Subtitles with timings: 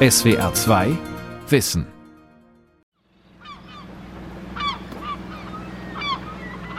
[0.00, 0.96] SWR 2
[1.48, 1.84] Wissen.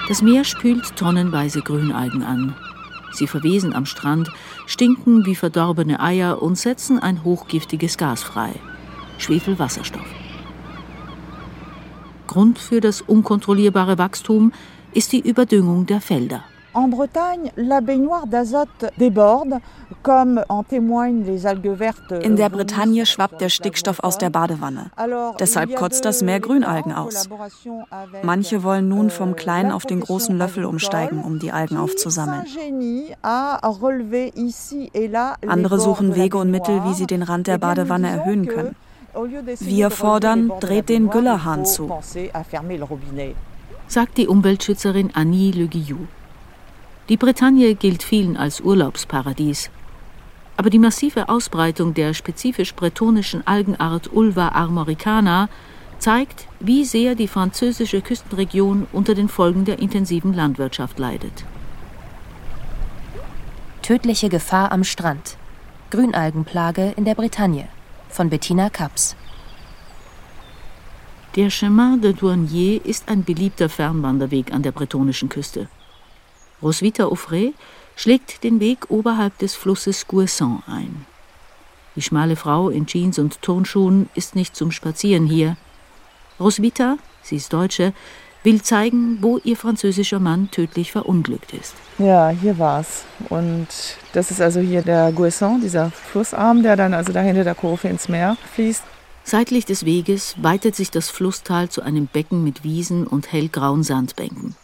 [0.07, 2.55] Das Meer spült tonnenweise Grünalgen an.
[3.11, 4.31] Sie verwesen am Strand,
[4.67, 8.53] stinken wie verdorbene Eier und setzen ein hochgiftiges Gas frei.
[9.17, 10.07] Schwefelwasserstoff.
[12.27, 14.53] Grund für das unkontrollierbare Wachstum
[14.93, 16.45] ist die Überdüngung der Felder.
[16.73, 19.59] En Bretagne, la baignoire d'azote déborde,
[20.03, 22.13] comme en témoignent les algues vertes.
[22.23, 24.91] In der Bretagne schwappt der Stickstoff aus der Badewanne.
[25.39, 27.27] Deshalb kotzt das Meer Grünalgen aus.
[28.21, 32.45] Manche wollen nun vom kleinen auf den großen Löffel umsteigen, um die Algen aufzusammeln.
[35.47, 38.75] Andere suchen Wege und Mittel, wie sie den Rand der Badewanne erhöhen können.
[39.59, 41.91] Wir fordern, dreht den Güllerhahn zu,
[43.87, 46.07] sagt die Umweltschützerin Annie Le Guillou.
[47.09, 49.71] Die Bretagne gilt vielen als Urlaubsparadies.
[50.57, 55.49] Aber die massive Ausbreitung der spezifisch bretonischen Algenart Ulva armoricana
[55.97, 61.45] zeigt, wie sehr die französische Küstenregion unter den Folgen der intensiven Landwirtschaft leidet.
[63.81, 65.35] Tödliche Gefahr am Strand.
[65.89, 67.67] Grünalgenplage in der Bretagne
[68.09, 69.15] von Bettina Kaps.
[71.35, 75.69] Der Chemin de Douanier ist ein beliebter Fernwanderweg an der bretonischen Küste.
[76.61, 77.53] Roswitha Offray
[77.95, 81.05] schlägt den Weg oberhalb des Flusses Guesson ein.
[81.95, 85.57] Die schmale Frau in Jeans und Turnschuhen ist nicht zum Spazieren hier.
[86.39, 87.93] Roswitha, sie ist Deutsche,
[88.43, 91.75] will zeigen, wo ihr französischer Mann tödlich verunglückt ist.
[91.97, 93.03] Ja, hier war's.
[93.27, 93.67] Und
[94.13, 97.89] das ist also hier der Guesson, dieser Flussarm, der dann also da hinter der Kurve
[97.89, 98.83] ins Meer fließt.
[99.25, 104.55] Seitlich des Weges weitet sich das Flusstal zu einem Becken mit Wiesen und hellgrauen Sandbänken.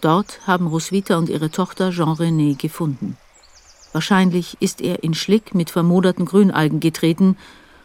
[0.00, 3.16] Dort haben Roswitha und ihre Tochter Jean-René gefunden.
[3.92, 7.36] Wahrscheinlich ist er in Schlick mit vermoderten Grünalgen getreten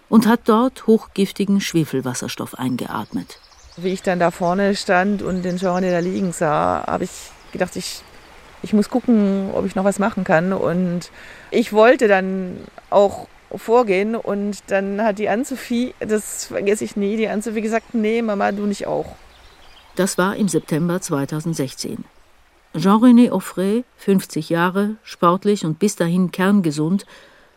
[0.10, 3.40] und hat dort hochgiftigen Schwefelwasserstoff eingeatmet.
[3.78, 7.12] Wie ich dann da vorne stand und den Jean-René da liegen sah, habe ich
[7.54, 8.02] gedacht, ich,
[8.62, 10.52] ich muss gucken, ob ich noch was machen kann.
[10.52, 11.12] Und
[11.50, 12.58] ich wollte dann
[12.90, 18.22] auch vorgehen und dann hat die Ann-Sophie, das vergesse ich nie, die Ann-Sophie gesagt, nee,
[18.22, 19.16] Mama, du nicht auch.
[19.96, 22.06] Das war im September 2016.
[22.76, 27.06] Jean-René Offray, 50 Jahre, sportlich und bis dahin kerngesund,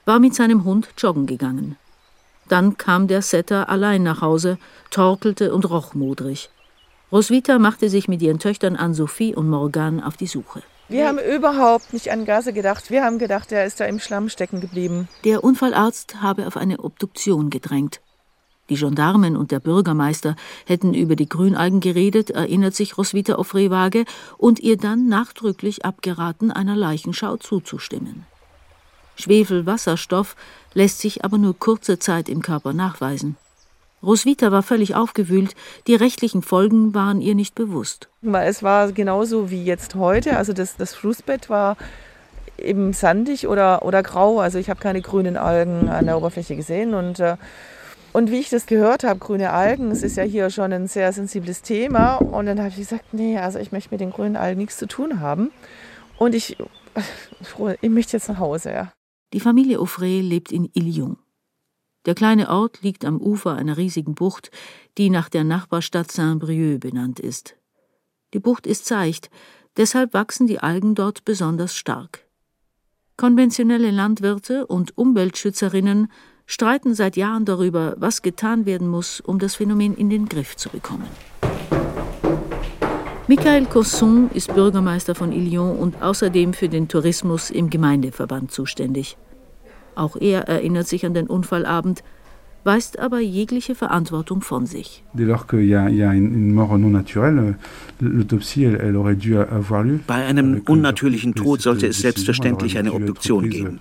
[0.04, 1.76] war mit seinem Hund joggen gegangen.
[2.48, 4.58] Dann kam der Setter allein nach Hause,
[4.90, 6.50] torkelte und roch modrig.
[7.12, 10.62] Roswitha machte sich mit ihren Töchtern Ann-Sophie und Morgan auf die Suche.
[10.88, 12.90] Wir haben überhaupt nicht an Gase gedacht.
[12.90, 15.08] Wir haben gedacht, er ist da im Schlamm stecken geblieben.
[15.24, 18.00] Der Unfallarzt habe auf eine Obduktion gedrängt.
[18.70, 24.04] Die Gendarmen und der Bürgermeister hätten über die Grünalgen geredet, erinnert sich Roswitha Offrewage,
[24.38, 28.24] und ihr dann nachdrücklich abgeraten, einer Leichenschau zuzustimmen.
[29.16, 30.34] Schwefelwasserstoff
[30.72, 33.36] lässt sich aber nur kurze Zeit im Körper nachweisen.
[34.02, 35.54] Roswitha war völlig aufgewühlt,
[35.86, 38.08] die rechtlichen Folgen waren ihr nicht bewusst.
[38.22, 41.76] Es war genauso wie jetzt heute, also das, das Flussbett war
[42.58, 46.94] eben sandig oder, oder grau, also ich habe keine grünen Algen an der Oberfläche gesehen
[46.94, 47.36] und äh,
[48.14, 51.12] und wie ich das gehört habe, grüne Algen, es ist ja hier schon ein sehr
[51.12, 52.14] sensibles Thema.
[52.18, 54.86] Und dann habe ich gesagt, nee, also ich möchte mit den grünen Algen nichts zu
[54.86, 55.50] tun haben.
[56.16, 56.56] Und ich,
[57.80, 58.92] ich möchte jetzt nach Hause, ja.
[59.32, 61.16] Die Familie Offray lebt in Ilion.
[62.06, 64.52] Der kleine Ort liegt am Ufer einer riesigen Bucht,
[64.96, 67.56] die nach der Nachbarstadt Saint-Brieuc benannt ist.
[68.32, 69.28] Die Bucht ist seicht,
[69.76, 72.28] deshalb wachsen die Algen dort besonders stark.
[73.16, 76.12] Konventionelle Landwirte und Umweltschützerinnen
[76.46, 80.68] streiten seit Jahren darüber, was getan werden muss, um das Phänomen in den Griff zu
[80.68, 81.08] bekommen.
[83.26, 89.16] Michael Cosson ist Bürgermeister von Ilion und außerdem für den Tourismus im Gemeindeverband zuständig.
[89.94, 92.04] Auch er erinnert sich an den Unfallabend,
[92.64, 95.04] weist aber jegliche Verantwortung von sich.
[100.06, 103.80] Bei einem unnatürlichen Tod sollte es selbstverständlich eine Obduktion geben.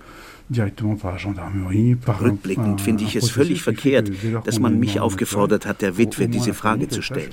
[2.20, 4.10] Rückblickend finde ich es völlig verkehrt,
[4.44, 7.30] dass man mich aufgefordert hat, der Witwe diese Frage zu stellen.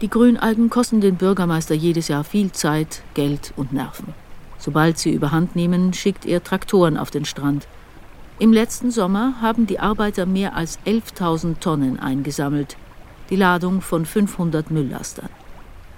[0.00, 4.14] Die Grünalgen kosten den Bürgermeister jedes Jahr viel Zeit, Geld und Nerven.
[4.58, 7.66] Sobald sie überhand nehmen, schickt er Traktoren auf den Strand.
[8.38, 12.76] Im letzten Sommer haben die Arbeiter mehr als 11.000 Tonnen eingesammelt,
[13.30, 15.30] die Ladung von 500 Mülllastern.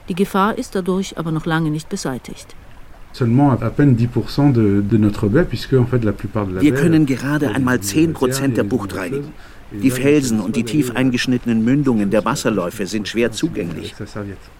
[0.08, 2.54] Die Gefahr ist dadurch aber noch lange nicht beseitigt.
[6.60, 9.32] Wir können gerade einmal 10 Prozent der Bucht reinigen.
[9.72, 13.94] Die Felsen und die tief eingeschnittenen Mündungen der Wasserläufe sind schwer zugänglich.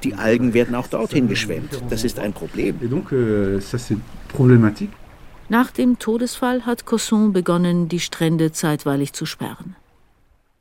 [0.05, 1.83] Die Algen werden auch dorthin geschwemmt.
[1.91, 2.77] Das ist ein Problem.
[3.13, 3.61] Euh,
[5.49, 9.75] Nach dem Todesfall hat Cosson begonnen, die Strände zeitweilig zu sperren.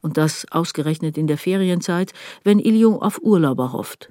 [0.01, 2.13] Und das ausgerechnet in der Ferienzeit,
[2.45, 4.09] wenn Ilion auf Urlauber hofft.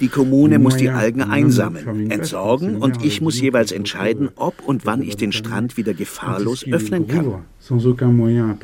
[0.00, 5.02] Die Kommune muss die Algen einsammeln, entsorgen und ich muss jeweils entscheiden, ob und wann
[5.02, 7.44] ich den Strand wieder gefahrlos öffnen kann.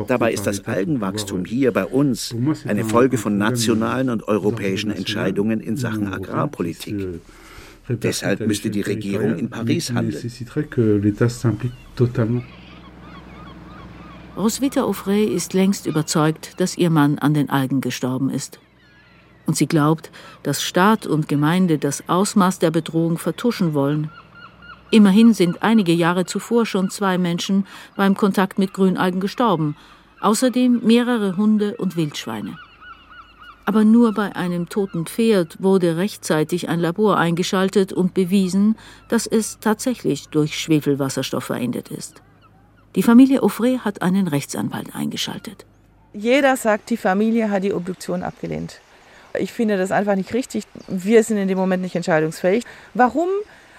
[0.07, 5.77] Dabei ist das Algenwachstum hier bei uns eine Folge von nationalen und europäischen Entscheidungen in
[5.77, 7.21] Sachen Agrarpolitik.
[7.89, 10.31] Deshalb müsste die Regierung in Paris handeln.
[14.37, 18.59] Roswitha Offray ist längst überzeugt, dass ihr Mann an den Algen gestorben ist.
[19.47, 20.11] Und sie glaubt,
[20.43, 24.11] dass Staat und Gemeinde das Ausmaß der Bedrohung vertuschen wollen.
[24.91, 27.65] Immerhin sind einige Jahre zuvor schon zwei Menschen
[27.95, 29.77] beim Kontakt mit Grünalgen gestorben,
[30.21, 32.59] außerdem mehrere Hunde und Wildschweine.
[33.67, 38.77] Aber nur bei einem toten Pferd wurde rechtzeitig ein Labor eingeschaltet und bewiesen,
[39.09, 42.24] dass es tatsächlich durch Schwefelwasserstoff verendet ist.
[42.97, 45.67] Die Familie Offray hat einen Rechtsanwalt eingeschaltet.
[46.13, 48.81] Jeder sagt, die Familie hat die Obduktion abgelehnt.
[49.37, 50.65] Ich finde das einfach nicht richtig.
[50.87, 52.65] Wir sind in dem Moment nicht entscheidungsfähig.
[52.95, 53.29] Warum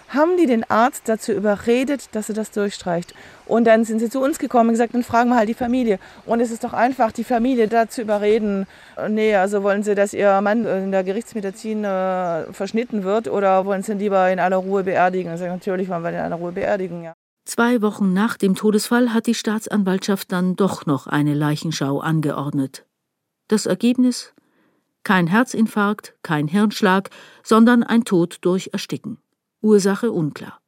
[0.09, 3.13] haben die den Arzt dazu überredet, dass er das durchstreicht?
[3.45, 5.97] Und dann sind sie zu uns gekommen und gesagt, dann fragen wir halt die Familie.
[6.25, 8.67] Und es ist doch einfach, die Familie dazu überreden.
[9.07, 13.81] Nee, also wollen sie, dass ihr Mann in der Gerichtsmedizin äh, verschnitten wird oder wollen
[13.81, 15.37] sie ihn lieber in aller Ruhe beerdigen?
[15.37, 17.13] Sagen, natürlich wollen wir ihn in aller Ruhe beerdigen, ja.
[17.45, 22.85] Zwei Wochen nach dem Todesfall hat die Staatsanwaltschaft dann doch noch eine Leichenschau angeordnet.
[23.47, 24.33] Das Ergebnis?
[25.03, 27.11] Kein Herzinfarkt, kein Hirnschlag,
[27.43, 29.19] sondern ein Tod durch Ersticken.
[29.61, 30.59] Ursache unklar.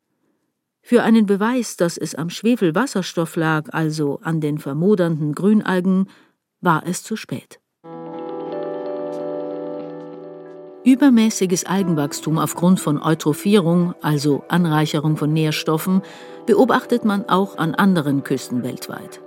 [0.84, 6.08] Für einen Beweis, dass es am Schwefelwasserstoff lag, also an den vermodernden Grünalgen,
[6.62, 7.60] war es zu spät.
[10.88, 16.02] Übermäßiges Algenwachstum aufgrund von Eutrophierung, also Anreicherung von Nährstoffen,
[16.46, 19.20] beobachtet man auch an anderen Küsten weltweit.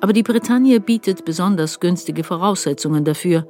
[0.00, 3.46] Aber die Bretagne bietet besonders günstige Voraussetzungen dafür.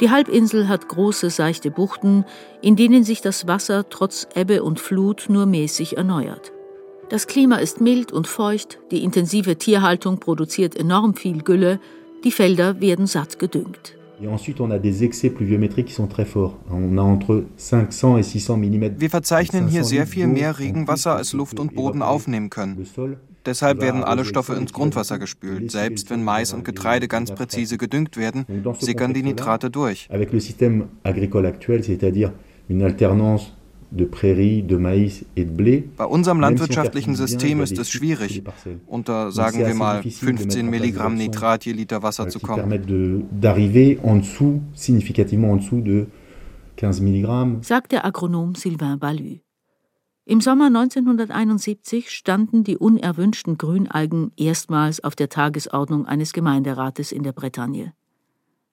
[0.00, 2.24] Die Halbinsel hat große seichte Buchten,
[2.62, 6.52] in denen sich das Wasser trotz Ebbe und Flut nur mäßig erneuert.
[7.10, 11.80] Das Klima ist mild und feucht, die intensive Tierhaltung produziert enorm viel Gülle,
[12.24, 13.96] die Felder werden satt gedüngt.
[14.18, 14.38] Wir
[19.10, 22.86] verzeichnen hier sehr viel mehr Regenwasser, als Luft und Boden aufnehmen können.
[23.44, 25.70] Deshalb werden alle Stoffe ins Grundwasser gespült.
[25.70, 28.46] Selbst wenn Mais und Getreide ganz präzise gedüngt werden,
[28.78, 30.08] sickern die Nitrate durch.
[30.10, 32.32] Avec le système agricole actuel, c'est-à-dire
[32.68, 33.52] une alternance
[35.96, 38.42] bei unserem landwirtschaftlichen System ist es schwierig,
[38.86, 42.70] unter, sagen wir mal, 15 Milligramm Nitrat je Liter Wasser zu kommen.
[47.62, 49.38] Sagt der Agronom Sylvain Ballu.
[50.28, 57.30] Im Sommer 1971 standen die unerwünschten Grünalgen erstmals auf der Tagesordnung eines Gemeinderates in der
[57.30, 57.94] Bretagne.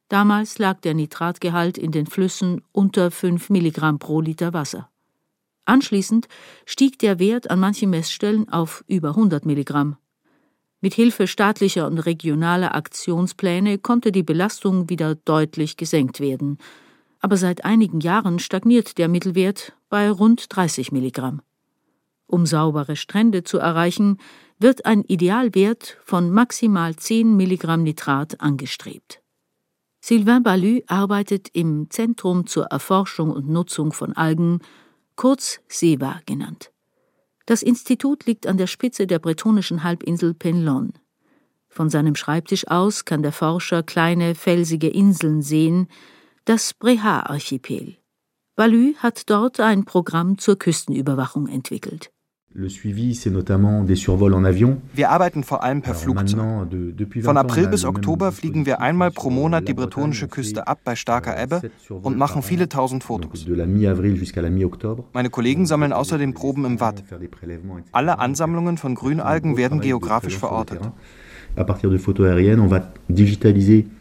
[0.10, 4.90] Damals lag der Nitratgehalt in den Flüssen unter 5 Milligramm pro Liter Wasser.
[5.66, 6.28] Anschließend
[6.66, 9.98] stieg der Wert an manchen Messstellen auf über 100 Milligramm.
[10.82, 16.58] Mit Hilfe staatlicher und regionaler Aktionspläne konnte die Belastung wieder deutlich gesenkt werden.
[17.22, 21.42] Aber seit einigen Jahren stagniert der Mittelwert bei rund 30 Milligramm.
[22.28, 24.18] Um saubere Strände zu erreichen,
[24.60, 29.22] wird ein Idealwert von maximal 10 Milligramm Nitrat angestrebt.
[30.02, 34.60] Sylvain Ballu arbeitet im Zentrum zur Erforschung und Nutzung von Algen
[35.16, 36.72] kurz SEWA genannt.
[37.46, 40.94] Das Institut liegt an der Spitze der bretonischen Halbinsel Penlon.
[41.68, 45.88] Von seinem Schreibtisch aus kann der Forscher kleine felsige Inseln sehen,
[46.46, 47.98] das Breha-Archipel.
[48.56, 52.12] Balü hat dort ein Programm zur Küstenüberwachung entwickelt.
[54.94, 56.40] Wir arbeiten vor allem per Flugzeug.
[57.24, 61.42] Von April bis Oktober fliegen wir einmal pro Monat die bretonische Küste ab bei starker
[61.42, 63.48] Ebbe und machen viele tausend Fotos.
[65.14, 67.04] Meine Kollegen sammeln außerdem Proben im Watt.
[67.92, 70.80] Alle Ansammlungen von Grünalgen werden geografisch verortet.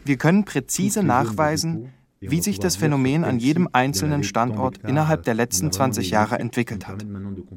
[0.05, 1.89] Wir können präzise nachweisen,
[2.29, 7.05] wie sich das Phänomen an jedem einzelnen Standort innerhalb der letzten 20 Jahre entwickelt hat,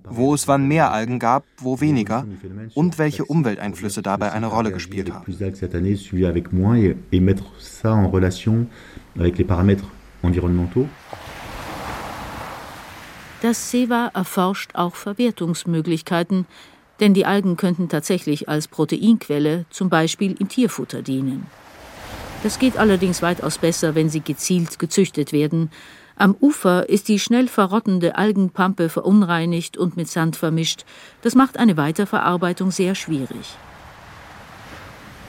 [0.08, 2.26] wo es wann mehr Algen gab, wo weniger.
[2.74, 5.24] und welche Umwelteinflüsse dabei eine Rolle gespielt haben.
[13.42, 16.46] Das SEWA erforscht auch Verwertungsmöglichkeiten,
[17.00, 21.46] denn die Algen könnten tatsächlich als Proteinquelle zum Beispiel im Tierfutter dienen.
[22.46, 25.68] Das geht allerdings weitaus besser, wenn sie gezielt gezüchtet werden,
[26.14, 30.84] Am Ufer ist die schnell verrottende Algenpampe verunreinigt und mit Sand vermischt.
[31.22, 33.56] Das macht eine Weiterverarbeitung sehr schwierig.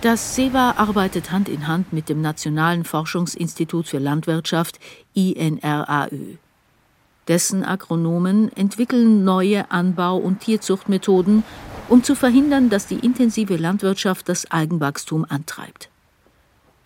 [0.02, 4.78] Das SEWA arbeitet Hand in Hand mit dem Nationalen Forschungsinstitut für Landwirtschaft
[5.16, 6.36] INRAÖ.
[7.28, 11.42] Dessen Agronomen entwickeln neue Anbau- und Tierzuchtmethoden,
[11.90, 15.90] um zu verhindern, dass die intensive Landwirtschaft das Algenwachstum antreibt.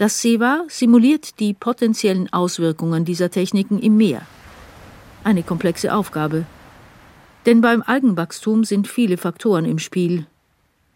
[0.01, 4.23] Das SEWA simuliert die potenziellen Auswirkungen dieser Techniken im Meer.
[5.23, 6.45] Eine komplexe Aufgabe.
[7.45, 10.25] Denn beim Algenwachstum sind viele Faktoren im Spiel.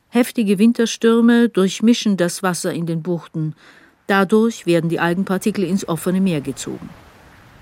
[0.10, 3.54] Heftige Winterstürme durchmischen das Wasser in den Buchten.
[4.08, 6.90] Dadurch werden die Algenpartikel ins offene Meer gezogen.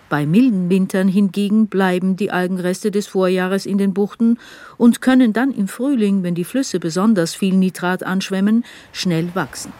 [0.07, 4.39] Bei milden Wintern hingegen bleiben die Algenreste des Vorjahres in den Buchten
[4.77, 9.73] und können dann im Frühling, wenn die Flüsse besonders viel Nitrat anschwemmen, schnell wachsen.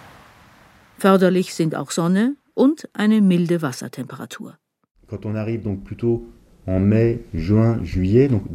[0.98, 4.58] Förderlich sind auch Sonne und eine milde Wassertemperatur.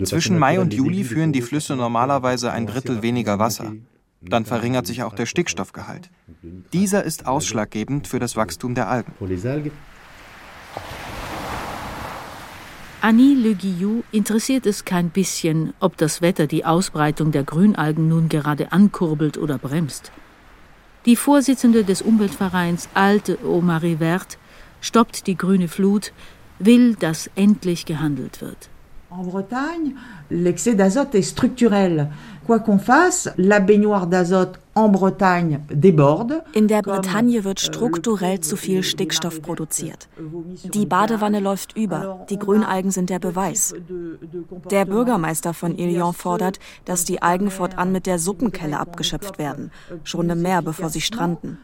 [0.05, 3.75] Zwischen Mai und Juli führen die Flüsse normalerweise ein Drittel weniger Wasser.
[4.21, 6.11] Dann verringert sich auch der Stickstoffgehalt.
[6.73, 9.13] Dieser ist ausschlaggebend für das Wachstum der Algen.
[13.01, 18.29] Annie Le Guillou interessiert es kein bisschen, ob das Wetter die Ausbreitung der Grünalgen nun
[18.29, 20.11] gerade ankurbelt oder bremst.
[21.05, 24.37] Die Vorsitzende des Umweltvereins Alte Eau Marie Verte
[24.81, 26.13] stoppt die grüne Flut,
[26.59, 28.69] will, dass endlich gehandelt wird.
[29.11, 29.95] En Bretagne,
[30.29, 32.11] l'excès d'azote est structurel.
[32.47, 34.59] Quoi qu'on fasse, la baignoire d'azote
[36.53, 40.09] in der Bretagne wird strukturell zu viel Stickstoff produziert.
[40.75, 42.27] Die Badewanne läuft über.
[42.31, 43.75] Die Grünalgen sind der Beweis.
[44.71, 49.71] Der Bürgermeister von Ilion fordert, dass die Algen fortan mit der Suppenkelle abgeschöpft werden.
[50.05, 51.59] Schon im Meer, bevor sie stranden.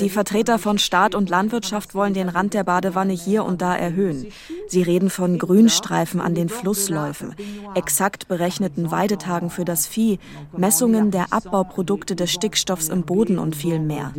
[0.00, 4.26] Die Vertreter von Staat und Landwirtschaft wollen den Rand der Badewanne hier und da erhöhen.
[4.68, 7.34] Sie reden von Grünstreifen an den Flussläufen,
[7.74, 10.18] exakt berechneten Weidetagen für das Vieh,
[10.56, 14.12] Messungen der Abbauprodukte des Stickstoffs im Boden und viel mehr.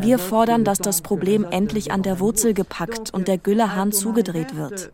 [0.00, 4.90] Wir fordern, dass das Problem endlich an der Wurzel gepackt und der Güllehahn zugedreht wird.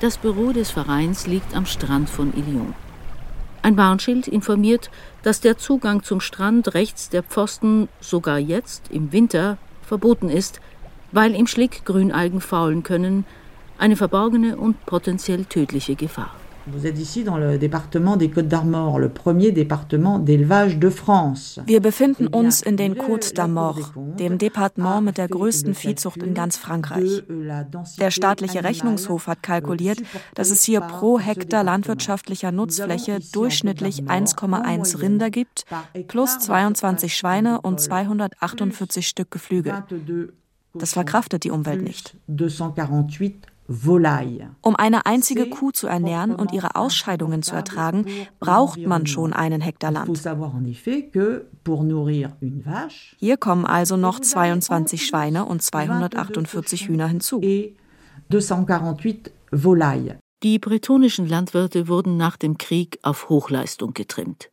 [0.00, 2.74] Das Büro des Vereins liegt am Strand von Ilion.
[3.60, 4.90] Ein Warnschild informiert,
[5.22, 10.62] dass der Zugang zum Strand rechts der Pfosten sogar jetzt im Winter verboten ist,
[11.12, 13.26] weil im Schlick Grünalgen faulen können,
[13.76, 16.34] eine verborgene und potenziell tödliche Gefahr.
[16.66, 21.60] Vous êtes ici dans le département des Côtes d'Armor, le premier département d'élevage de France.
[21.66, 26.56] Wir befinden uns in den Côtes d'Armor, dem Departement mit der größten Viehzucht in ganz
[26.56, 27.22] Frankreich.
[27.98, 30.00] Der staatliche Rechnungshof hat kalkuliert,
[30.34, 35.64] dass es hier pro Hektar landwirtschaftlicher Nutzfläche durchschnittlich 1,1 Rinder gibt,
[36.08, 39.84] plus 22 Schweine und 248 Stück Geflügel.
[40.74, 42.16] Das verkraftet die Umwelt nicht.
[44.62, 48.04] Um eine einzige Kuh zu ernähren und ihre Ausscheidungen zu ertragen,
[48.40, 50.08] braucht man schon einen Hektar Land.
[53.18, 57.40] Hier kommen also noch 22 Schweine und 248 Hühner hinzu.
[60.42, 64.50] Die bretonischen Landwirte wurden nach dem Krieg auf Hochleistung getrimmt.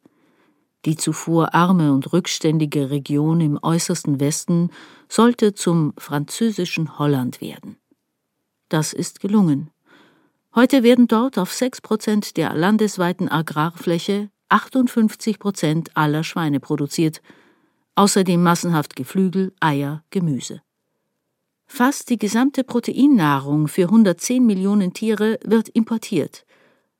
[0.86, 4.69] Die zuvor arme und rückständige Region im äußersten Westen
[5.09, 7.77] sollte zum französischen Holland werden.
[8.69, 9.69] Das ist gelungen.
[10.53, 17.21] Heute werden dort auf sechs Prozent der landesweiten Agrarfläche 58 Prozent aller Schweine produziert,
[17.95, 20.62] außerdem massenhaft Geflügel, Eier, Gemüse.
[21.65, 26.45] Fast die gesamte Proteinnahrung für 110 Millionen Tiere wird importiert,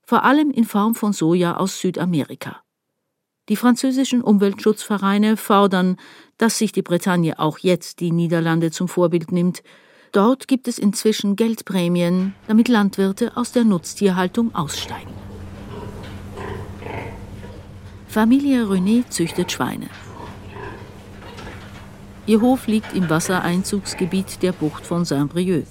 [0.02, 2.62] vor allem in Form von Soja aus Südamerika.
[3.48, 5.96] Die französischen Umweltschutzvereine fordern,
[6.36, 9.62] dass sich die Bretagne auch jetzt die Niederlande zum Vorbild nimmt
[10.12, 15.12] Dort gibt es inzwischen Geldprämien, damit Landwirte aus der Nutztierhaltung aussteigen.
[18.08, 19.88] Familie René züchtet Schweine.
[22.26, 25.66] Ihr Hof liegt im Wassereinzugsgebiet der Bucht von Saint-Brieuc.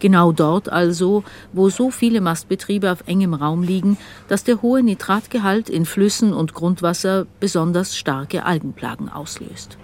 [0.00, 3.98] Genau dort also, wo so viele Mastbetriebe auf engem Raum liegen,
[4.28, 9.78] dass der hohe Nitratgehalt in Flüssen und Grundwasser besonders starke Algenplagen auslöst.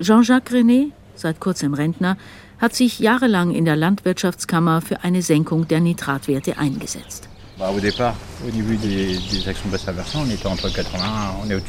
[0.00, 2.16] Jean-Jacques René, seit kurzem Rentner,
[2.60, 7.30] hat sich jahrelang in der Landwirtschaftskammer für eine Senkung der Nitratwerte eingesetzt.
[7.62, 11.54] Au départ, au début des, des actions de bassin-versant, on était entre 80, on, est
[11.54, 11.60] au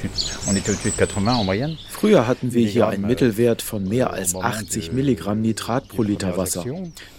[0.48, 1.75] on était au-dessus de 80 en moyenne.
[1.89, 6.63] Früher hatten wir hier einen Mittelwert von mehr als 80 Milligramm Nitrat pro Liter Wasser.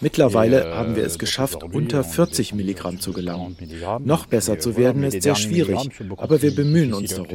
[0.00, 3.56] Mittlerweile haben wir es geschafft, unter 40 Milligramm zu gelangen.
[4.04, 5.78] Noch besser zu werden ist sehr schwierig,
[6.16, 7.28] aber wir bemühen uns darum.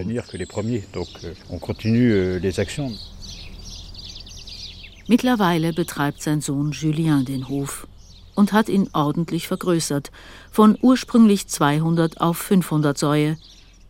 [5.07, 7.87] Mittlerweile betreibt sein Sohn Julien den Hof
[8.35, 10.11] und hat ihn ordentlich vergrößert,
[10.51, 13.37] von ursprünglich 200 auf 500 Säue.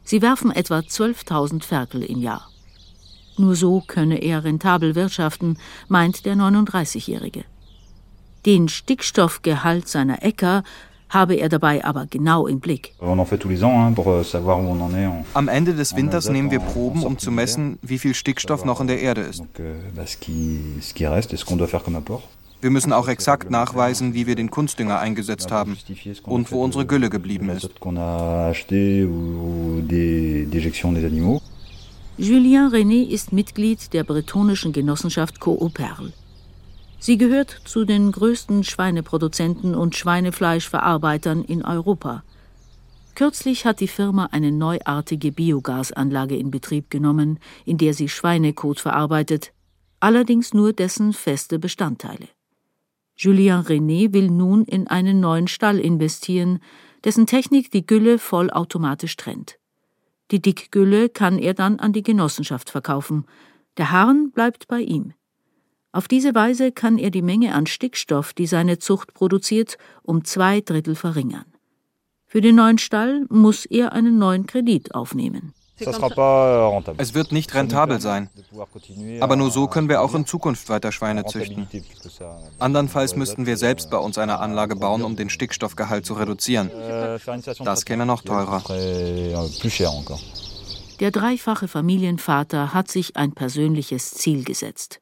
[0.03, 2.47] Sie werfen etwa 12.000 Ferkel im Jahr.
[3.37, 5.57] Nur so könne er rentabel wirtschaften,
[5.87, 7.43] meint der 39-Jährige.
[8.45, 10.63] Den Stickstoffgehalt seiner Äcker
[11.09, 12.93] habe er dabei aber genau im Blick.
[13.01, 13.15] Euh,
[15.33, 18.87] Am Ende des Winters nehmen wir Proben, um zu messen, wie viel Stickstoff noch in
[18.87, 19.43] der Erde ist.
[19.59, 19.75] Euh,
[22.59, 25.77] wir müssen auch exakt nachweisen, wie wir den Kunstdünger eingesetzt haben
[26.23, 27.69] und wo unsere Gülle geblieben ist.
[32.19, 36.13] Julien René ist Mitglied der bretonischen Genossenschaft Cooperl.
[36.99, 42.23] Sie gehört zu den größten Schweineproduzenten und Schweinefleischverarbeitern in Europa.
[43.15, 49.53] Kürzlich hat die Firma eine neuartige Biogasanlage in Betrieb genommen, in der sie Schweinekot verarbeitet,
[49.99, 52.27] allerdings nur dessen feste Bestandteile.
[53.15, 56.59] Julien René will nun in einen neuen Stall investieren,
[57.03, 59.57] dessen Technik die Gülle vollautomatisch trennt.
[60.29, 63.25] Die Dickgülle kann er dann an die Genossenschaft verkaufen.
[63.77, 65.13] Der Harn bleibt bei ihm.
[65.97, 70.61] Auf diese Weise kann er die Menge an Stickstoff, die seine Zucht produziert, um zwei
[70.61, 71.45] Drittel verringern.
[72.27, 75.55] Für den neuen Stall muss er einen neuen Kredit aufnehmen.
[75.81, 78.29] Euh, es wird nicht rentabel sein.
[79.21, 81.67] Aber nur so können wir auch in Zukunft weiter Schweine züchten.
[82.59, 86.69] Andernfalls müssten wir selbst bei uns eine Anlage bauen, um den Stickstoffgehalt zu reduzieren.
[86.75, 87.17] Euh,
[87.63, 88.61] das käme noch teurer.
[88.69, 89.49] Euh,
[90.99, 95.01] Der dreifache Familienvater hat sich ein persönliches Ziel gesetzt.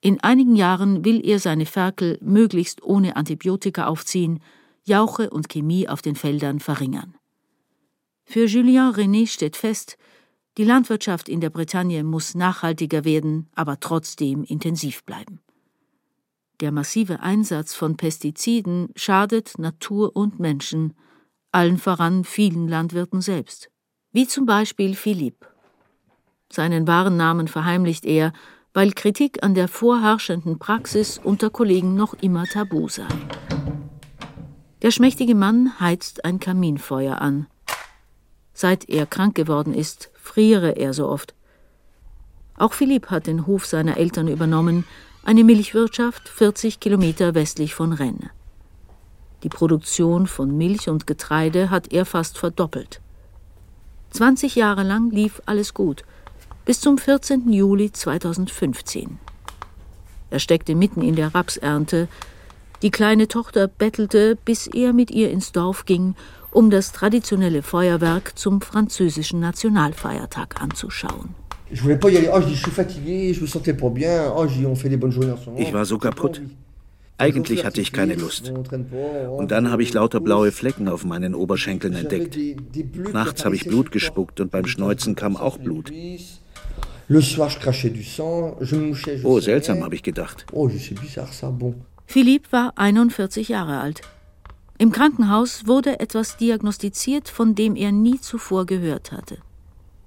[0.00, 4.40] In einigen Jahren will er seine Ferkel möglichst ohne Antibiotika aufziehen,
[4.84, 7.14] Jauche und Chemie auf den Feldern verringern.
[8.24, 9.98] Für Julien René steht fest,
[10.56, 15.40] die Landwirtschaft in der Bretagne muss nachhaltiger werden, aber trotzdem intensiv bleiben.
[16.60, 20.94] Der massive Einsatz von Pestiziden schadet Natur und Menschen,
[21.52, 23.70] allen voran vielen Landwirten selbst,
[24.12, 25.46] wie zum Beispiel Philippe.
[26.52, 28.32] Seinen wahren Namen verheimlicht er,
[28.72, 33.06] weil Kritik an der vorherrschenden Praxis unter Kollegen noch immer tabu sei.
[34.82, 37.46] Der schmächtige Mann heizt ein Kaminfeuer an,
[38.60, 41.34] Seit er krank geworden ist, friere er so oft.
[42.58, 44.84] Auch Philipp hat den Hof seiner Eltern übernommen,
[45.24, 48.28] eine Milchwirtschaft 40 Kilometer westlich von Rennes.
[49.44, 53.00] Die Produktion von Milch und Getreide hat er fast verdoppelt.
[54.10, 56.04] 20 Jahre lang lief alles gut,
[56.70, 57.52] bis zum 14.
[57.52, 59.18] Juli 2015.
[60.30, 62.06] Er steckte mitten in der Rapsernte.
[62.82, 66.14] Die kleine Tochter bettelte, bis er mit ihr ins Dorf ging
[66.52, 71.34] um das traditionelle Feuerwerk zum französischen Nationalfeiertag anzuschauen.
[71.70, 71.84] Ich
[75.72, 76.40] war so kaputt.
[77.18, 78.50] Eigentlich hatte ich keine Lust.
[78.50, 82.38] Und dann habe ich lauter blaue Flecken auf meinen Oberschenkeln entdeckt.
[83.12, 85.92] Nachts habe ich Blut gespuckt und beim Schneuzen kam auch Blut.
[89.24, 90.46] Oh, seltsam, habe ich gedacht.
[92.06, 94.02] Philippe war 41 Jahre alt.
[94.78, 99.38] Im Krankenhaus wurde etwas diagnostiziert, von dem er nie zuvor gehört hatte.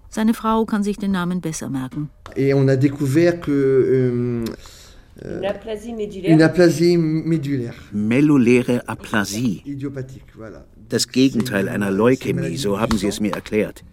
[0.10, 2.10] Seine Frau kann sich den Namen besser merken.
[2.36, 4.46] Et on a découvert que euh,
[5.22, 6.34] Une aplasie médulaire.
[6.34, 6.98] Une aplasie.
[7.92, 9.64] Melluläre Aplasie.
[10.90, 13.84] Das Gegenteil einer Leukämie, so haben sie es mir erklärt.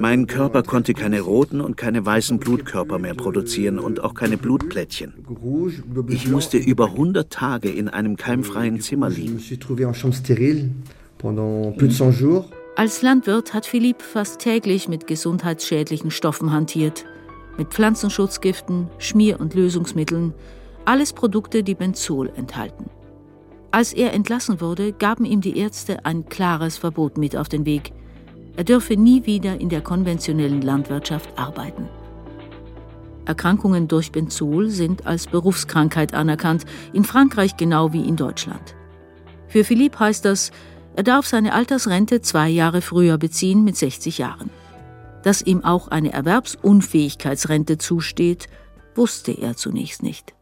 [0.00, 5.14] Mein Körper konnte keine roten und keine weißen Blutkörper mehr produzieren und auch keine Blutplättchen.
[6.08, 9.42] Ich musste über 100 Tage in einem keimfreien Zimmer liegen.
[12.76, 17.04] Als Landwirt hat Philipp fast täglich mit gesundheitsschädlichen Stoffen hantiert.
[17.56, 20.34] Mit Pflanzenschutzgiften, Schmier- und Lösungsmitteln,
[20.84, 22.90] alles Produkte, die Benzol enthalten.
[23.70, 27.92] Als er entlassen wurde, gaben ihm die Ärzte ein klares Verbot mit auf den Weg–
[28.56, 31.88] er dürfe nie wieder in der konventionellen Landwirtschaft arbeiten.
[33.24, 38.74] Erkrankungen durch Benzol sind als Berufskrankheit anerkannt, in Frankreich genau wie in Deutschland.
[39.48, 40.50] Für Philipp heißt das,
[40.96, 44.50] er darf seine Altersrente zwei Jahre früher beziehen mit 60 Jahren.
[45.22, 48.48] Dass ihm auch eine Erwerbsunfähigkeitsrente zusteht,
[48.94, 50.34] wusste er zunächst nicht.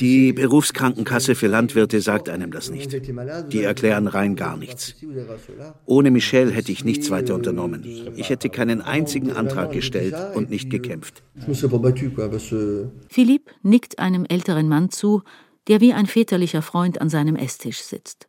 [0.00, 2.92] Die Berufskrankenkasse für Landwirte sagt einem das nicht.
[3.52, 4.94] Die erklären rein gar nichts.
[5.84, 7.84] Ohne Michel hätte ich nichts weiter unternommen.
[8.16, 11.22] Ich hätte keinen einzigen Antrag gestellt und nicht gekämpft.
[13.08, 15.22] Philippe nickt einem älteren Mann zu,
[15.68, 18.28] der wie ein väterlicher Freund an seinem Esstisch sitzt.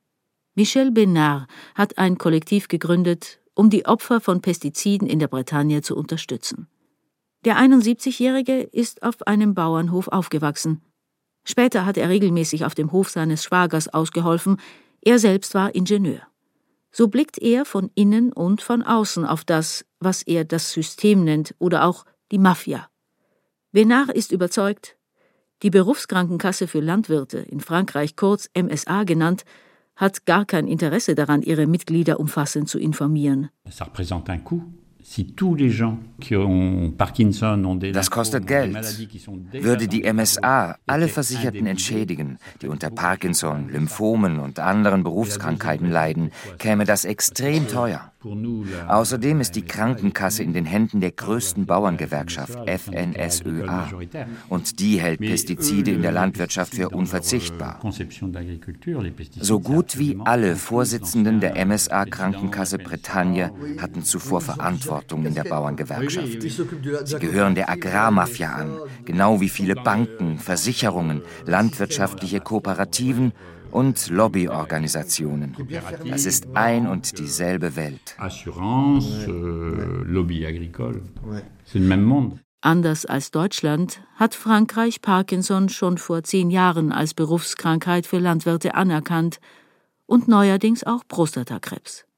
[0.55, 5.95] Michel Benard hat ein Kollektiv gegründet, um die Opfer von Pestiziden in der Bretagne zu
[5.95, 6.67] unterstützen.
[7.45, 10.81] Der 71-Jährige ist auf einem Bauernhof aufgewachsen.
[11.45, 14.57] Später hat er regelmäßig auf dem Hof seines Schwagers ausgeholfen,
[15.01, 16.21] er selbst war Ingenieur.
[16.91, 21.55] So blickt er von innen und von außen auf das, was er das System nennt
[21.59, 22.89] oder auch die Mafia.
[23.71, 24.97] Benard ist überzeugt,
[25.61, 29.43] die Berufskrankenkasse für Landwirte, in Frankreich kurz MSA genannt,
[29.95, 33.49] hat gar kein Interesse daran, ihre Mitglieder umfassend zu informieren.
[37.93, 39.09] Das kostet Geld.
[39.51, 46.85] Würde die MSA alle Versicherten entschädigen, die unter Parkinson, Lymphomen und anderen Berufskrankheiten leiden, käme
[46.85, 48.11] das extrem teuer.
[48.87, 53.89] Außerdem ist die Krankenkasse in den Händen der größten Bauerngewerkschaft FNSÖA
[54.49, 57.79] und die hält Pestizide in der Landwirtschaft für unverzichtbar.
[59.39, 66.41] So gut wie alle Vorsitzenden der MSA Krankenkasse Bretagne hatten zuvor Verantwortung in der Bauerngewerkschaft.
[66.41, 73.33] Sie gehören der Agrarmafia an, genau wie viele Banken, Versicherungen, landwirtschaftliche Kooperativen
[73.71, 75.55] und Lobbyorganisationen.
[76.09, 78.15] Das ist ein und dieselbe Welt.
[78.17, 81.01] Assurance, euh, Lobby agricole.
[81.65, 82.39] C'est le même monde.
[82.61, 89.39] Anders als Deutschland hat Frankreich Parkinson schon vor zehn Jahren als Berufskrankheit für Landwirte anerkannt
[90.05, 92.08] und neuerdings auch Prostatakrebs.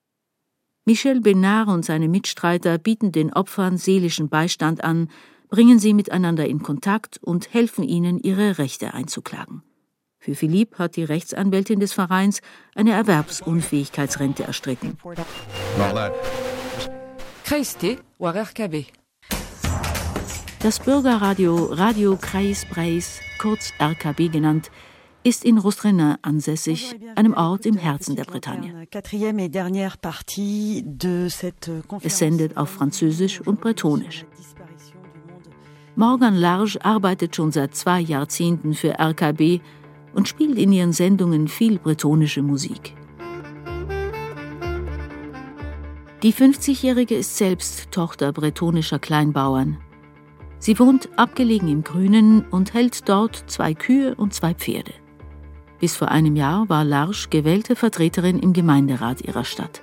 [0.85, 5.09] Michel Benard und seine Mitstreiter bieten den Opfern seelischen Beistand an,
[5.47, 9.61] bringen sie miteinander in Kontakt und helfen ihnen, ihre Rechte einzuklagen.
[10.17, 12.41] Für Philippe hat die Rechtsanwältin des Vereins
[12.73, 14.97] eine Erwerbsunfähigkeitsrente erstritten.
[20.59, 24.71] Das Bürgerradio Radio Kreis Breis, kurz RKB genannt,
[25.23, 28.87] ist in Rostrenin ansässig, einem Ort im Herzen der Bretagne.
[32.01, 34.25] Es sendet auf Französisch und Bretonisch.
[35.95, 39.59] Morgan Large arbeitet schon seit zwei Jahrzehnten für RKB
[40.13, 42.95] und spielt in ihren Sendungen viel bretonische Musik.
[46.23, 49.77] Die 50-Jährige ist selbst Tochter bretonischer Kleinbauern.
[50.59, 54.93] Sie wohnt abgelegen im Grünen und hält dort zwei Kühe und zwei Pferde.
[55.81, 59.81] Bis vor einem Jahr war Larsch gewählte Vertreterin im Gemeinderat ihrer Stadt.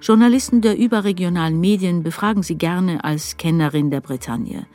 [0.00, 4.66] Journalisten der überregionalen Medien befragen sie gerne als Kennerin der Bretagne.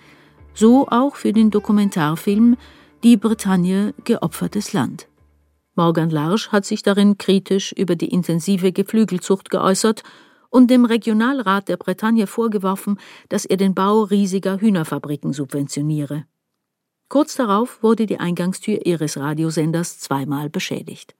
[0.53, 2.57] So auch für den Dokumentarfilm
[3.03, 5.07] die Bretagne geopfertes Land.
[5.75, 10.03] Morgan Larsch hat sich darin kritisch über die intensive Geflügelzucht geäußert
[10.49, 16.25] und dem Regionalrat der Bretagne vorgeworfen, dass er den Bau riesiger Hühnerfabriken subventioniere.
[17.09, 21.15] Kurz darauf wurde die Eingangstür ihres Radiosenders zweimal beschädigt.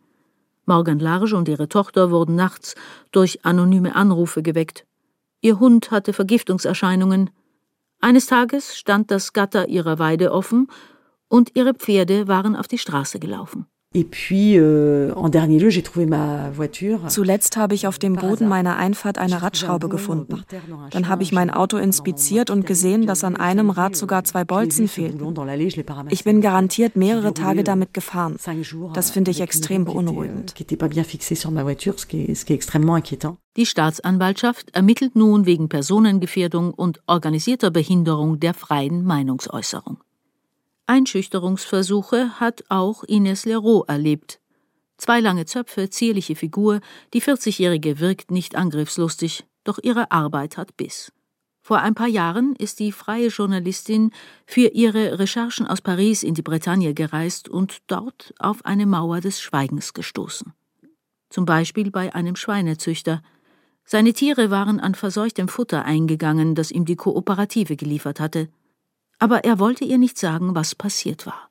[0.66, 2.76] Morgan Large und ihre Tochter wurden nachts
[3.12, 4.86] durch anonyme Anrufe geweckt.
[5.42, 7.30] Ihr Hund hatte Vergiftungserscheinungen.
[8.00, 10.68] Eines Tages stand das Gatter ihrer Weide offen
[11.28, 13.68] und ihre Pferde waren auf die Straße gelaufen.
[13.96, 15.14] Euh,
[17.08, 20.44] Zuletzt habe ich auf dem Boden meiner Einfahrt eine Radschraube gefunden.
[20.90, 24.88] Dann habe ich mein Auto inspiziert und gesehen, dass an einem Rad sogar zwei Bolzen
[24.88, 25.36] fehlten.
[26.10, 28.38] Ich bin garantiert mehrere Tage damit gefahren.
[28.94, 30.56] Das finde ich extrem beunruhigend.
[33.56, 39.98] Die Staatsanwaltschaft ermittelt nun wegen Personengefährdung und organisierter Behinderung der freien Meinungsäußerung.
[40.86, 44.42] Einschüchterungsversuche hat auch Ines Leroux erlebt.
[44.98, 46.82] Zwei lange Zöpfe, zierliche Figur,
[47.14, 51.12] die 40-Jährige wirkt nicht angriffslustig, doch ihre Arbeit hat Biss.
[51.62, 54.12] Vor ein paar Jahren ist die freie Journalistin
[54.46, 59.40] für ihre Recherchen aus Paris in die Bretagne gereist und dort auf eine Mauer des
[59.42, 60.54] Schweigens gestoßen.
[61.30, 63.24] Zum Beispiel bei einem Schweinezüchter.
[63.86, 68.50] Seine Tiere waren an verseuchtem Futter eingegangen, das ihm die Kooperative geliefert hatte
[69.24, 71.50] aber er wollte ihr nicht sagen, was passiert war.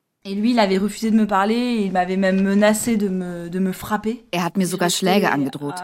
[4.31, 5.79] Er hat mir sogar Schläge angedroht.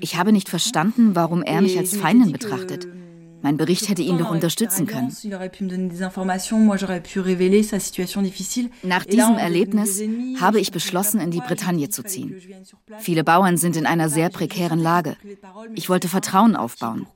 [0.00, 2.88] Ich habe nicht verstanden, warum er mich als Feindin betrachtet.
[3.42, 5.14] Mein Bericht hätte ihn doch unterstützen können.
[8.82, 10.02] Nach diesem Erlebnis
[10.40, 12.34] habe ich beschlossen, in die Bretagne zu ziehen.
[12.98, 15.18] Viele Bauern sind in einer sehr prekären Lage.
[15.74, 17.06] Ich wollte Vertrauen aufbauen.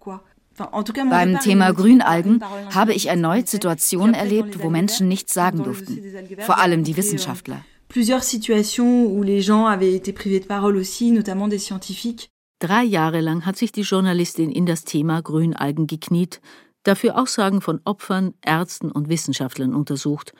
[0.57, 2.43] Beim Thema Grünalgen
[2.75, 6.01] habe ich erneut Situationen erlebt, wo Menschen nichts sagen durften,
[6.41, 7.65] vor allem die Wissenschaftler.
[7.89, 12.31] Plusieurs situations où les gens avaient été privés de parole aussi, notamment des scientifiques.
[12.59, 16.41] Drei Jahre lang hat sich die Journalistin in das Thema Grünalgen gekniet,
[16.85, 20.33] dafür Aussagen von Opfern, Ärzten und Wissenschaftlern untersucht,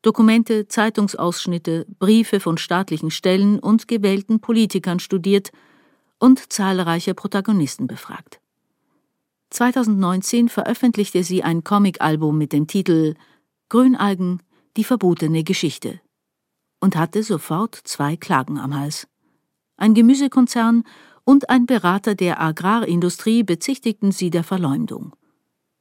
[0.00, 5.50] Dokumente, Zeitungsausschnitte, Briefe von staatlichen Stellen und gewählten Politikern studiert
[6.18, 8.40] und zahlreiche Protagonisten befragt.
[9.54, 13.14] 2019 veröffentlichte sie ein Comic-Album mit dem Titel
[13.68, 14.42] Grünalgen,
[14.76, 16.00] die verbotene Geschichte
[16.80, 19.06] und hatte sofort zwei Klagen am Hals.
[19.76, 20.84] Ein Gemüsekonzern
[21.24, 25.14] und ein Berater der Agrarindustrie bezichtigten sie der Verleumdung.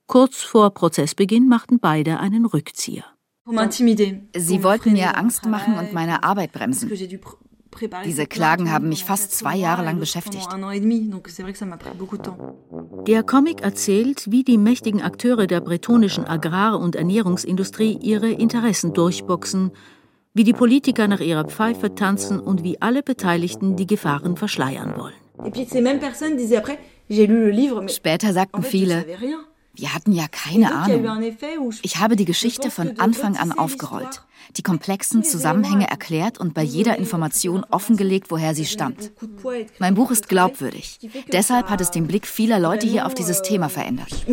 [0.08, 3.06] Kurz vor Prozessbeginn machten beide einen Rückzieher.
[3.46, 6.90] Sie wollten mir Angst machen und meine Arbeit bremsen.
[8.06, 10.48] Diese Klagen haben mich fast zwei Jahre lang beschäftigt.
[13.08, 19.72] Der Comic erzählt, wie die mächtigen Akteure der bretonischen Agrar- und Ernährungsindustrie ihre Interessen durchboxen,
[20.34, 25.14] wie die Politiker nach ihrer Pfeife tanzen und wie alle Beteiligten die Gefahren verschleiern wollen.
[27.90, 29.06] Später sagten viele,
[29.76, 31.34] wir hatten ja keine Ahnung.
[31.82, 34.24] Ich habe die Geschichte von Anfang an aufgerollt,
[34.56, 39.12] die komplexen Zusammenhänge erklärt und bei jeder Information offengelegt, woher sie stammt.
[39.80, 41.00] Mein Buch ist glaubwürdig.
[41.32, 44.26] Deshalb hat es den Blick vieler Leute hier auf dieses Thema verändert.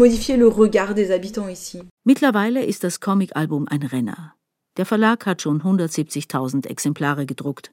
[2.04, 4.34] Mittlerweile ist das Comicalbum ein Renner.
[4.76, 7.72] Der Verlag hat schon 170.000 Exemplare gedruckt.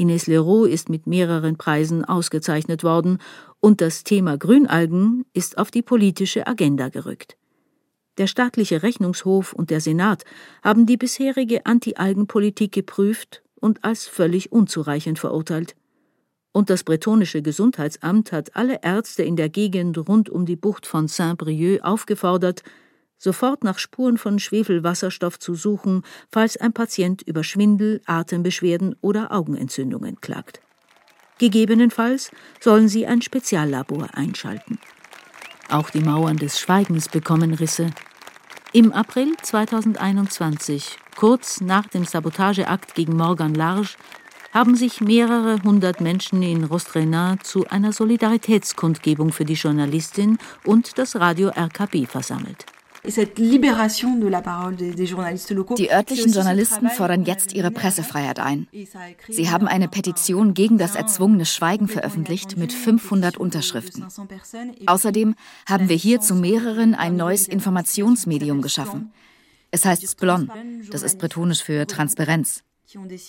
[0.00, 3.18] Ines Leroux ist mit mehreren Preisen ausgezeichnet worden
[3.60, 7.36] und das Thema Grünalgen ist auf die politische Agenda gerückt.
[8.16, 10.24] Der staatliche Rechnungshof und der Senat
[10.62, 15.76] haben die bisherige Anti-Algenpolitik geprüft und als völlig unzureichend verurteilt.
[16.52, 21.08] Und das bretonische Gesundheitsamt hat alle Ärzte in der Gegend rund um die Bucht von
[21.08, 22.62] Saint-Brieuc aufgefordert,
[23.20, 26.02] sofort nach Spuren von Schwefelwasserstoff zu suchen,
[26.32, 30.60] falls ein Patient über Schwindel, Atembeschwerden oder Augenentzündungen klagt.
[31.38, 34.78] Gegebenenfalls sollen sie ein Speziallabor einschalten.
[35.68, 37.90] Auch die Mauern des Schweigens bekommen Risse.
[38.72, 43.96] Im April 2021, kurz nach dem Sabotageakt gegen Morgan Large,
[44.52, 51.16] haben sich mehrere hundert Menschen in Rostrenin zu einer Solidaritätskundgebung für die Journalistin und das
[51.16, 52.66] Radio RKB versammelt.
[55.78, 58.68] Die örtlichen Journalisten fordern jetzt ihre Pressefreiheit ein.
[59.28, 64.06] Sie haben eine Petition gegen das erzwungene Schweigen veröffentlicht mit 500 Unterschriften.
[64.86, 65.34] Außerdem
[65.66, 69.12] haben wir hier zu mehreren ein neues Informationsmedium geschaffen.
[69.70, 70.50] Es heißt Splon,
[70.90, 72.64] das ist bretonisch für Transparenz.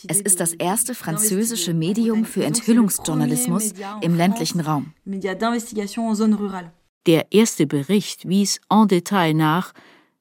[0.08, 4.94] Es ist das erste französische Medium für Enthüllungsjournalismus im ländlichen Raum.
[7.08, 9.74] Der erste Bericht wies en Detail nach,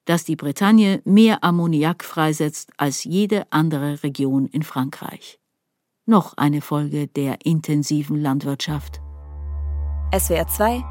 [0.07, 5.39] dass die Bretagne mehr Ammoniak freisetzt als jede andere Region in Frankreich.
[6.07, 9.01] Noch eine Folge der intensiven Landwirtschaft.
[10.17, 10.83] SWR 2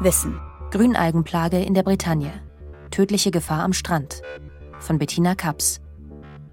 [0.00, 0.38] Wissen.
[0.70, 2.42] Grünalgenplage in der Bretagne.
[2.90, 4.20] Tödliche Gefahr am Strand.
[4.80, 5.80] Von Bettina Kaps.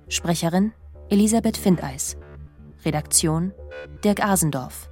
[0.08, 0.72] Sprecherin
[1.10, 2.16] Elisabeth Findeis.
[2.86, 3.52] Redaktion
[4.04, 4.90] Dirk Asendorf.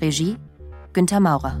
[0.00, 0.36] Regie
[0.92, 1.60] Günter Maurer.